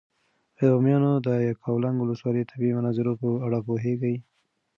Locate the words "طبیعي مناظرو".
2.51-3.13